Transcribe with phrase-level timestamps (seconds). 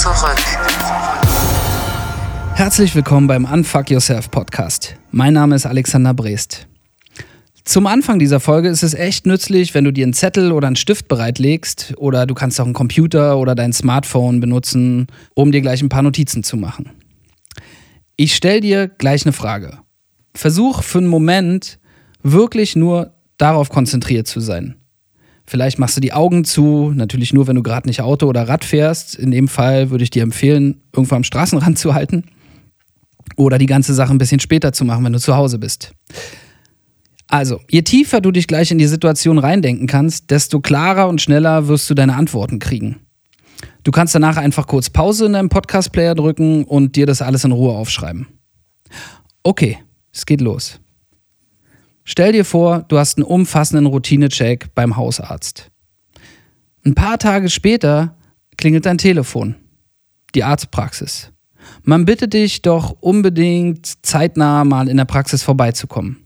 [0.00, 0.38] zurück.
[2.54, 4.96] Herzlich willkommen beim Unfuck Yourself Podcast.
[5.10, 6.66] Mein Name ist Alexander Brest.
[7.64, 10.76] Zum Anfang dieser Folge ist es echt nützlich, wenn du dir einen Zettel oder einen
[10.76, 15.82] Stift bereitlegst oder du kannst auch einen Computer oder dein Smartphone benutzen, um dir gleich
[15.82, 16.88] ein paar Notizen zu machen.
[18.16, 19.80] Ich stelle dir gleich eine Frage.
[20.34, 21.78] Versuch für einen Moment
[22.22, 24.79] wirklich nur darauf konzentriert zu sein.
[25.50, 28.64] Vielleicht machst du die Augen zu, natürlich nur, wenn du gerade nicht Auto oder Rad
[28.64, 29.16] fährst.
[29.16, 32.22] In dem Fall würde ich dir empfehlen, irgendwo am Straßenrand zu halten.
[33.34, 35.90] Oder die ganze Sache ein bisschen später zu machen, wenn du zu Hause bist.
[37.26, 41.66] Also, je tiefer du dich gleich in die Situation reindenken kannst, desto klarer und schneller
[41.66, 43.00] wirst du deine Antworten kriegen.
[43.82, 47.50] Du kannst danach einfach kurz Pause in deinem Podcast-Player drücken und dir das alles in
[47.50, 48.28] Ruhe aufschreiben.
[49.42, 49.78] Okay,
[50.12, 50.78] es geht los.
[52.04, 55.70] Stell dir vor, du hast einen umfassenden Routinecheck beim Hausarzt.
[56.84, 58.16] Ein paar Tage später
[58.56, 59.56] klingelt dein Telefon.
[60.34, 61.32] Die Arztpraxis.
[61.82, 66.24] Man bittet dich doch unbedingt zeitnah mal in der Praxis vorbeizukommen.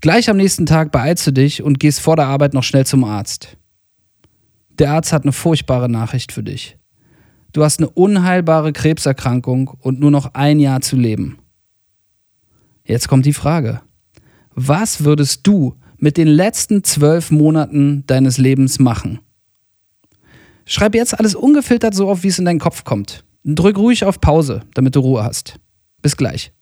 [0.00, 3.04] Gleich am nächsten Tag beeilst du dich und gehst vor der Arbeit noch schnell zum
[3.04, 3.56] Arzt.
[4.78, 6.78] Der Arzt hat eine furchtbare Nachricht für dich.
[7.52, 11.38] Du hast eine unheilbare Krebserkrankung und nur noch ein Jahr zu leben.
[12.84, 13.80] Jetzt kommt die Frage.
[14.60, 19.20] Was würdest du mit den letzten zwölf Monaten deines Lebens machen?
[20.64, 23.24] Schreib jetzt alles ungefiltert so auf, wie es in deinen Kopf kommt.
[23.44, 25.60] Drück ruhig auf Pause, damit du Ruhe hast.
[26.02, 26.52] Bis gleich.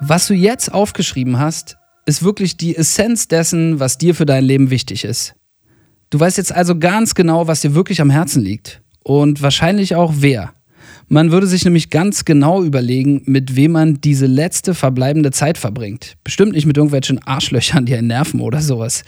[0.00, 4.70] Was du jetzt aufgeschrieben hast, ist wirklich die Essenz dessen, was dir für dein Leben
[4.70, 5.34] wichtig ist.
[6.08, 10.14] Du weißt jetzt also ganz genau, was dir wirklich am Herzen liegt und wahrscheinlich auch
[10.18, 10.52] wer.
[11.08, 16.16] Man würde sich nämlich ganz genau überlegen, mit wem man diese letzte verbleibende Zeit verbringt.
[16.24, 19.04] Bestimmt nicht mit irgendwelchen Arschlöchern, die einen nerven oder sowas.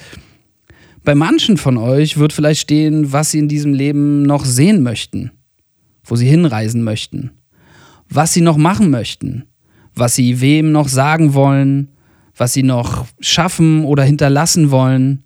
[1.05, 5.31] Bei manchen von euch wird vielleicht stehen, was sie in diesem Leben noch sehen möchten,
[6.05, 7.31] wo sie hinreisen möchten,
[8.09, 9.45] was sie noch machen möchten,
[9.95, 11.89] was sie wem noch sagen wollen,
[12.39, 15.25] was sie noch schaffen oder hinterlassen wollen,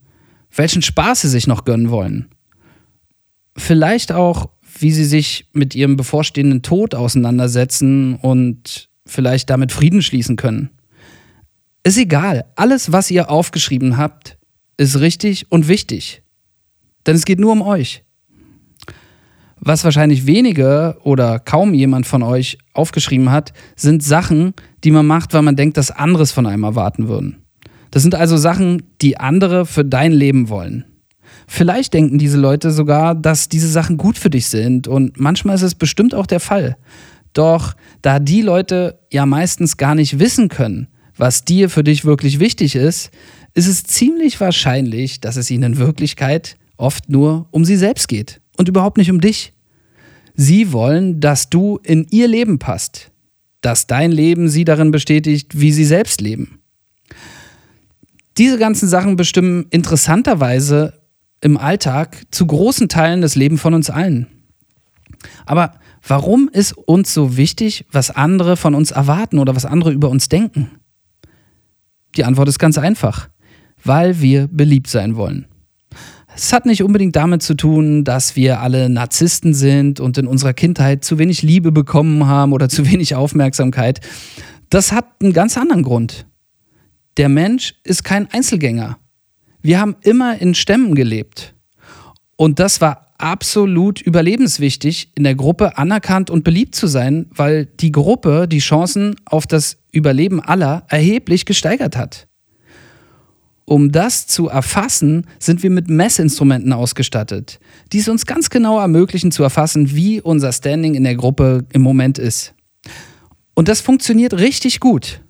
[0.55, 2.29] welchen Spaß sie sich noch gönnen wollen.
[3.57, 10.37] Vielleicht auch, wie sie sich mit ihrem bevorstehenden Tod auseinandersetzen und vielleicht damit Frieden schließen
[10.37, 10.71] können.
[11.85, 14.39] Ist egal, alles, was ihr aufgeschrieben habt,
[14.77, 16.23] ist richtig und wichtig.
[17.07, 18.02] Denn es geht nur um euch.
[19.65, 25.35] Was wahrscheinlich wenige oder kaum jemand von euch aufgeschrieben hat, sind Sachen, die man macht,
[25.35, 27.45] weil man denkt, dass anderes von einem erwarten würden.
[27.93, 30.85] Das sind also Sachen, die andere für dein Leben wollen.
[31.47, 35.63] Vielleicht denken diese Leute sogar, dass diese Sachen gut für dich sind und manchmal ist
[35.63, 36.77] es bestimmt auch der Fall.
[37.33, 42.41] Doch da die Leute ja meistens gar nicht wissen können, was dir für dich wirklich
[42.41, 43.13] wichtig ist,
[43.55, 48.42] ist es ziemlich wahrscheinlich, dass es ihnen in Wirklichkeit oft nur um sie selbst geht
[48.57, 49.53] und überhaupt nicht um dich.
[50.35, 53.11] Sie wollen, dass du in ihr Leben passt,
[53.61, 56.61] dass dein Leben sie darin bestätigt, wie sie selbst leben.
[58.39, 61.01] Diese ganzen Sachen bestimmen interessanterweise
[61.43, 64.27] im Alltag zu großen Teilen das Leben von uns allen.
[65.45, 65.75] Aber
[66.07, 70.29] warum ist uns so wichtig, was andere von uns erwarten oder was andere über uns
[70.29, 70.71] denken?
[72.17, 73.29] Die Antwort ist ganz einfach,
[73.85, 75.47] weil wir beliebt sein wollen.
[76.35, 80.55] Es hat nicht unbedingt damit zu tun, dass wir alle Narzissten sind und in unserer
[80.55, 84.01] Kindheit zu wenig Liebe bekommen haben oder zu wenig Aufmerksamkeit.
[84.71, 86.27] Das hat einen ganz anderen Grund.
[87.19, 88.97] Der Mensch ist kein Einzelgänger.
[89.61, 91.55] Wir haben immer in Stämmen gelebt.
[92.37, 97.93] Und das war absolut überlebenswichtig, in der Gruppe anerkannt und beliebt zu sein, weil die
[97.93, 102.27] Gruppe die Chancen auf das Überleben aller erheblich gesteigert hat.
[103.73, 107.59] Um das zu erfassen, sind wir mit Messinstrumenten ausgestattet,
[107.91, 111.81] die es uns ganz genau ermöglichen zu erfassen, wie unser Standing in der Gruppe im
[111.81, 112.53] Moment ist.
[113.55, 115.23] Und das funktioniert richtig gut,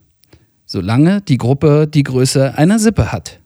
[0.67, 3.39] solange die Gruppe die Größe einer Sippe hat.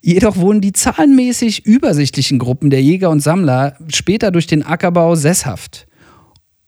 [0.00, 5.88] Jedoch wurden die zahlenmäßig übersichtlichen Gruppen der Jäger und Sammler später durch den Ackerbau sesshaft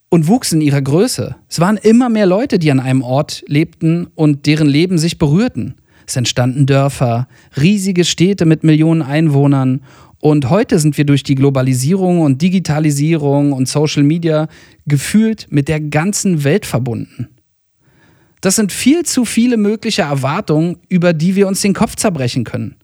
[0.09, 1.37] und wuchsen in ihrer Größe.
[1.49, 5.77] Es waren immer mehr Leute, die an einem Ort lebten und deren Leben sich berührten.
[6.07, 7.29] Es entstanden Dörfer,
[7.61, 9.83] riesige Städte mit Millionen Einwohnern.
[10.21, 14.49] Und heute sind wir durch die Globalisierung und Digitalisierung und Social Media
[14.87, 17.29] gefühlt mit der ganzen Welt verbunden.
[18.41, 22.77] Das sind viel zu viele mögliche Erwartungen, über die wir uns den Kopf zerbrechen können.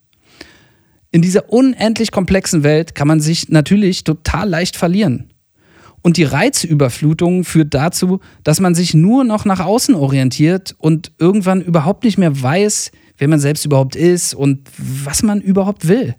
[1.12, 5.30] In dieser unendlich komplexen Welt kann man sich natürlich total leicht verlieren.
[6.02, 11.60] Und die Reizüberflutung führt dazu, dass man sich nur noch nach außen orientiert und irgendwann
[11.60, 12.90] überhaupt nicht mehr weiß,
[13.20, 16.16] wer man selbst überhaupt ist und was man überhaupt will.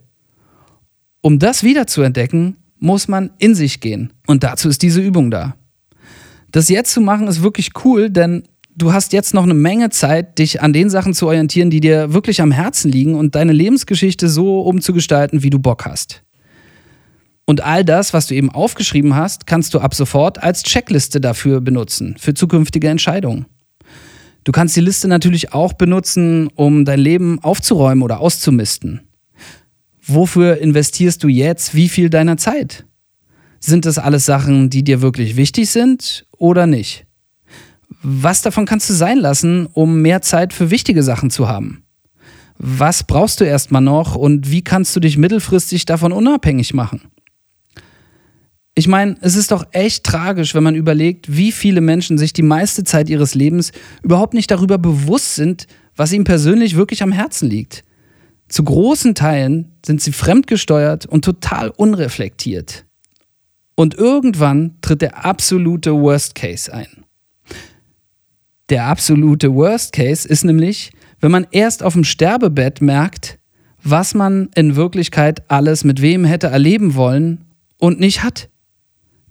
[1.22, 4.14] Um das wiederzuentdecken, muss man in sich gehen.
[4.28, 5.56] Und dazu ist diese Übung da.
[6.52, 8.44] Das jetzt zu machen ist wirklich cool, denn
[8.76, 12.14] du hast jetzt noch eine Menge Zeit, dich an den Sachen zu orientieren, die dir
[12.14, 16.24] wirklich am Herzen liegen und deine Lebensgeschichte so umzugestalten, wie du Bock hast.
[17.46, 21.62] Und all das, was du eben aufgeschrieben hast, kannst du ab sofort als Checkliste dafür
[21.62, 23.46] benutzen, für zukünftige Entscheidungen.
[24.44, 29.02] Du kannst die Liste natürlich auch benutzen, um dein Leben aufzuräumen oder auszumisten.
[30.04, 32.86] Wofür investierst du jetzt wie viel deiner Zeit?
[33.60, 37.06] Sind das alles Sachen, die dir wirklich wichtig sind oder nicht?
[38.02, 41.84] Was davon kannst du sein lassen, um mehr Zeit für wichtige Sachen zu haben?
[42.58, 47.11] Was brauchst du erstmal noch und wie kannst du dich mittelfristig davon unabhängig machen?
[48.74, 52.42] Ich meine, es ist doch echt tragisch, wenn man überlegt, wie viele Menschen sich die
[52.42, 53.72] meiste Zeit ihres Lebens
[54.02, 57.84] überhaupt nicht darüber bewusst sind, was ihnen persönlich wirklich am Herzen liegt.
[58.48, 62.86] Zu großen Teilen sind sie fremdgesteuert und total unreflektiert.
[63.76, 67.06] Und irgendwann tritt der absolute Worst Case ein.
[68.70, 73.38] Der absolute Worst Case ist nämlich, wenn man erst auf dem Sterbebett merkt,
[73.84, 77.46] was man in Wirklichkeit alles mit wem hätte erleben wollen
[77.78, 78.51] und nicht hat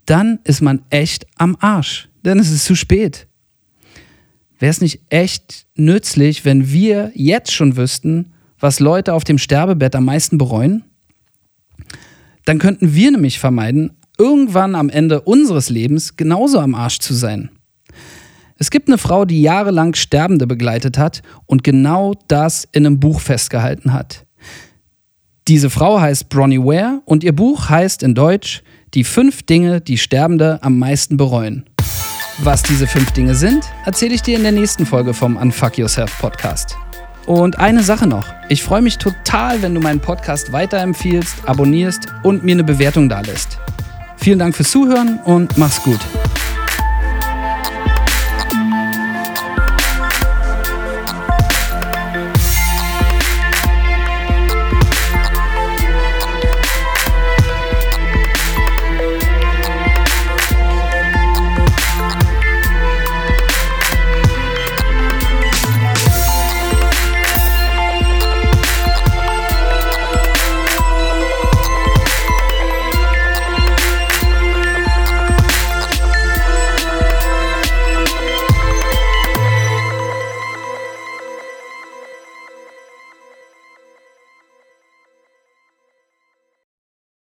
[0.05, 3.27] dann ist man echt am Arsch, denn es ist zu spät.
[4.59, 9.95] Wäre es nicht echt nützlich, wenn wir jetzt schon wüssten, was Leute auf dem Sterbebett
[9.95, 10.83] am meisten bereuen?
[12.45, 17.49] Dann könnten wir nämlich vermeiden, irgendwann am Ende unseres Lebens genauso am Arsch zu sein.
[18.57, 23.19] Es gibt eine Frau, die jahrelang Sterbende begleitet hat und genau das in einem Buch
[23.19, 24.27] festgehalten hat.
[25.47, 28.61] Diese Frau heißt Bronnie Ware und ihr Buch heißt in Deutsch
[28.93, 31.65] die fünf Dinge, die Sterbende am meisten bereuen.
[32.39, 36.17] Was diese fünf Dinge sind, erzähle ich dir in der nächsten Folge vom Unfuck Yourself
[36.19, 36.75] Podcast.
[37.25, 38.25] Und eine Sache noch.
[38.49, 43.59] Ich freue mich total, wenn du meinen Podcast weiterempfiehlst, abonnierst und mir eine Bewertung dalässt.
[44.17, 45.99] Vielen Dank fürs Zuhören und mach's gut.